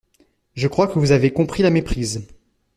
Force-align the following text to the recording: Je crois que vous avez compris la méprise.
Je 0.55 0.67
crois 0.67 0.87
que 0.87 0.97
vous 0.97 1.11
avez 1.11 1.29
compris 1.31 1.61
la 1.61 1.69
méprise. 1.69 2.27